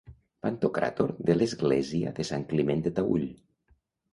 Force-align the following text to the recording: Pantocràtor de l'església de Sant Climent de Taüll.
Pantocràtor 0.45 1.13
de 1.27 1.35
l'església 1.37 2.15
de 2.21 2.25
Sant 2.31 2.49
Climent 2.55 2.85
de 2.89 2.95
Taüll. 3.01 3.29